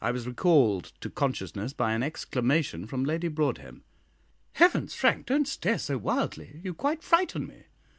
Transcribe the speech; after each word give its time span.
I 0.00 0.10
was 0.10 0.26
recalled 0.26 0.94
to 1.02 1.10
consciousness 1.10 1.74
by 1.74 1.92
an 1.92 2.02
exclamation 2.02 2.86
from 2.86 3.04
Lady 3.04 3.28
Broadhem. 3.28 3.82
"Heavens, 4.54 4.94
Frank, 4.94 5.26
don't 5.26 5.46
stare 5.46 5.78
so 5.78 5.98
wildly 5.98 6.62
you 6.64 6.72
quite 6.72 7.02
frighten 7.02 7.46
me! 7.46 7.64